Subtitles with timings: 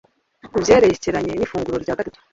[0.51, 2.19] Ku byerekeranye nifunguro rya gatatu